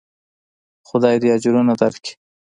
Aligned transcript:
خداى 0.87 1.15
دې 1.21 1.29
اجرونه 1.37 1.73
درکي. 1.81 2.13